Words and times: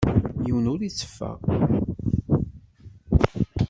Yiwen 0.45 0.69
ur 0.73 0.79
yetteffeɣ. 0.83 1.37